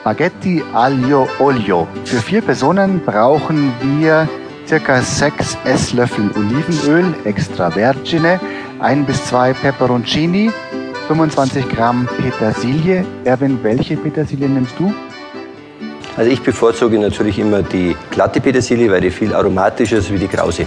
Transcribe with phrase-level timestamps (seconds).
[0.00, 1.86] Spaghetti aglio olio.
[2.04, 4.26] Für vier Personen brauchen wir
[4.66, 8.40] circa sechs Esslöffel Olivenöl extra vergine,
[8.78, 10.50] ein bis zwei Peperoncini,
[11.08, 13.04] 25 Gramm Petersilie.
[13.24, 14.90] Erwin, welche Petersilie nimmst du?
[16.16, 20.28] Also ich bevorzuge natürlich immer die glatte Petersilie, weil die viel aromatischer ist wie die
[20.28, 20.64] krause.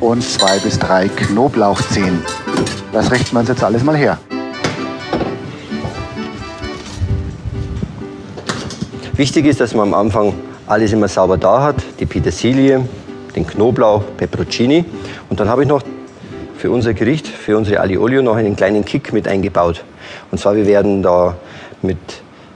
[0.00, 2.18] Und zwei bis drei Knoblauchzehen.
[2.92, 4.18] Das richten wir uns jetzt alles mal her.
[9.14, 10.32] Wichtig ist, dass man am Anfang
[10.66, 11.76] alles immer sauber da hat.
[12.00, 12.82] Die Petersilie,
[13.36, 14.86] den Knoblauch, Peperoncini.
[15.28, 15.82] Und dann habe ich noch
[16.56, 19.84] für unser Gericht, für unsere Aliolio noch einen kleinen Kick mit eingebaut.
[20.30, 21.36] Und zwar, wir werden da
[21.82, 21.98] mit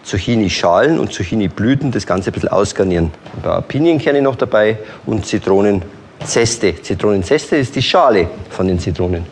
[0.03, 3.11] Zucchini-Schalen und Zucchini-Blüten das Ganze ein bisschen ausgarnieren.
[3.35, 6.81] Ein paar Pinienkerne noch dabei und Zitronenzeste.
[6.81, 9.27] Zitronenzeste ist die Schale von den Zitronen.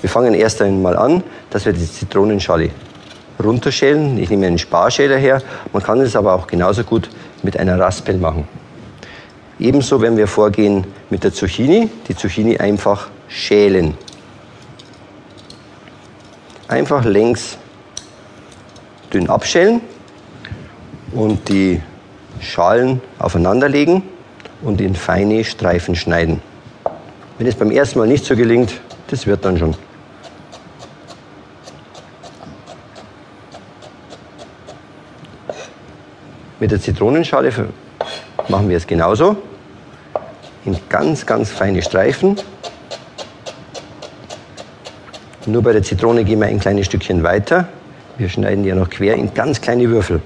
[0.00, 2.70] Wir fangen erst einmal an, dass wir die Zitronenschale
[3.42, 4.18] runterschälen.
[4.18, 5.42] Ich nehme einen Sparschäler her.
[5.72, 7.08] Man kann es aber auch genauso gut
[7.42, 8.46] mit einer Raspel machen.
[9.58, 11.88] Ebenso werden wir vorgehen mit der Zucchini.
[12.08, 13.94] Die Zucchini einfach schälen.
[16.68, 17.58] Einfach längs
[19.12, 19.80] dünn abschälen
[21.12, 21.80] und die
[22.40, 24.02] Schalen aufeinanderlegen
[24.62, 26.40] und in feine Streifen schneiden.
[27.38, 29.74] Wenn es beim ersten Mal nicht so gelingt, das wird dann schon.
[36.62, 37.50] Mit der Zitronenschale
[38.46, 39.34] machen wir es genauso.
[40.64, 42.36] In ganz, ganz feine Streifen.
[45.46, 47.66] Nur bei der Zitrone gehen wir ein kleines Stückchen weiter.
[48.16, 50.22] Wir schneiden die ja noch quer in ganz kleine Würfel.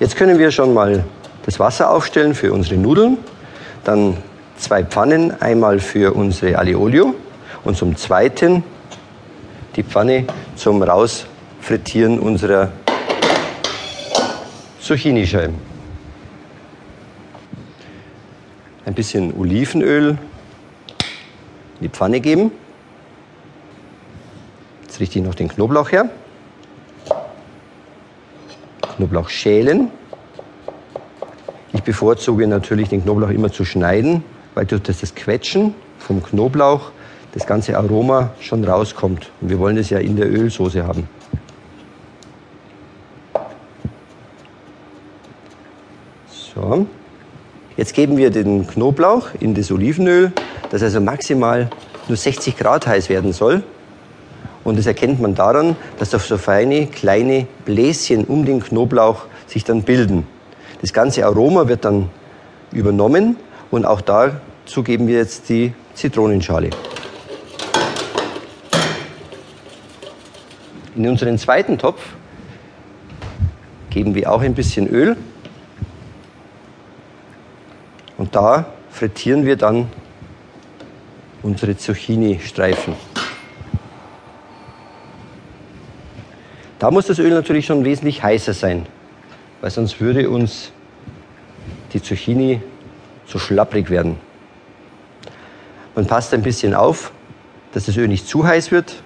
[0.00, 1.04] Jetzt können wir schon mal
[1.46, 3.18] das Wasser aufstellen für unsere Nudeln.
[3.84, 4.16] Dann
[4.56, 7.14] zwei Pfannen, einmal für unsere Aliolio
[7.62, 8.64] und zum zweiten
[9.76, 10.24] die Pfanne
[10.56, 10.82] zum
[11.60, 12.72] Rausfrittieren unserer
[14.80, 15.54] Zucchini-Scheiben.
[18.86, 20.18] Ein bisschen Olivenöl in
[21.82, 22.50] die Pfanne geben.
[24.82, 26.08] Jetzt richte ich noch den Knoblauch her.
[28.96, 29.90] Knoblauch schälen.
[31.72, 36.90] Ich bevorzuge natürlich den Knoblauch immer zu schneiden, weil durch das Quetschen vom Knoblauch
[37.32, 39.30] das ganze Aroma schon rauskommt.
[39.40, 41.08] Und wir wollen das ja in der Ölsoße haben.
[46.54, 46.86] So.
[47.76, 50.32] Jetzt geben wir den Knoblauch in das Olivenöl,
[50.70, 51.70] das also maximal
[52.08, 53.62] nur 60 Grad heiß werden soll.
[54.64, 59.82] Und das erkennt man daran, dass so feine kleine Bläschen um den Knoblauch sich dann
[59.82, 60.26] bilden.
[60.80, 62.10] Das ganze Aroma wird dann
[62.72, 63.36] übernommen
[63.70, 66.70] und auch dazu geben wir jetzt die Zitronenschale.
[70.96, 72.00] In unseren zweiten Topf
[73.90, 75.16] geben wir auch ein bisschen Öl
[78.20, 79.88] und da frittieren wir dann
[81.42, 82.94] unsere Zucchini-Streifen.
[86.78, 88.84] Da muss das Öl natürlich schon wesentlich heißer sein,
[89.62, 90.70] weil sonst würde uns
[91.94, 92.60] die Zucchini
[93.26, 94.16] so schlapprig werden.
[95.94, 97.12] Man passt ein bisschen auf,
[97.72, 99.02] dass das Öl nicht zu heiß wird.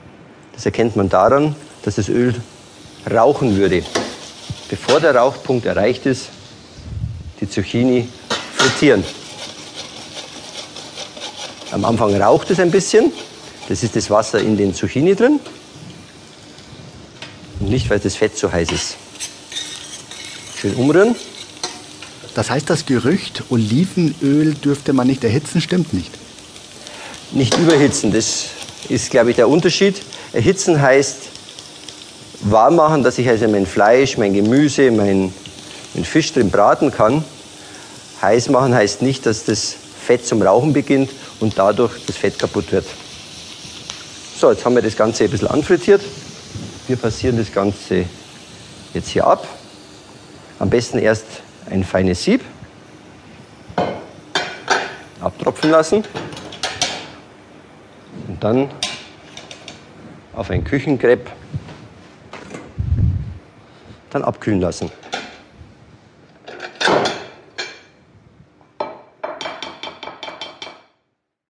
[0.54, 1.54] Das erkennt man daran,
[1.84, 2.34] dass das Öl
[3.08, 3.84] rauchen würde.
[4.68, 6.30] Bevor der Rauchpunkt erreicht ist,
[7.40, 8.08] die Zucchini
[8.64, 9.04] frittieren.
[11.70, 13.12] Am Anfang raucht es ein bisschen.
[13.68, 15.38] Das ist das Wasser in den Zucchini drin.
[17.60, 18.96] Und nicht, weil das Fett zu heiß ist.
[20.56, 21.14] Schön umrühren.
[22.34, 26.10] Das heißt, das Gerücht, Olivenöl dürfte man nicht erhitzen, stimmt nicht?
[27.32, 28.46] Nicht überhitzen, das
[28.88, 30.00] ist, glaube ich, der Unterschied.
[30.32, 31.16] Erhitzen heißt
[32.40, 35.32] warm machen, dass ich also mein Fleisch, mein Gemüse, mein,
[35.94, 37.24] mein Fisch drin braten kann.
[38.24, 42.72] Heiß machen heißt nicht, dass das Fett zum Rauchen beginnt und dadurch das Fett kaputt
[42.72, 42.86] wird.
[44.38, 46.00] So, jetzt haben wir das Ganze ein bisschen anfrittiert.
[46.88, 48.06] Wir passieren das Ganze
[48.94, 49.46] jetzt hier ab.
[50.58, 51.26] Am besten erst
[51.68, 52.42] ein feines Sieb
[55.20, 56.04] abtropfen lassen
[58.28, 58.70] und dann
[60.34, 61.30] auf ein Küchenkrepp
[64.10, 64.90] dann abkühlen lassen.